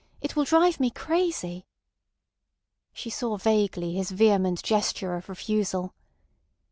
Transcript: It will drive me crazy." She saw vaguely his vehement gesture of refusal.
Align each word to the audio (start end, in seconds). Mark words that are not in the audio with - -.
It 0.19 0.35
will 0.35 0.45
drive 0.45 0.79
me 0.79 0.89
crazy." 0.89 1.67
She 2.91 3.11
saw 3.11 3.37
vaguely 3.37 3.93
his 3.93 4.09
vehement 4.09 4.63
gesture 4.63 5.15
of 5.15 5.29
refusal. 5.29 5.93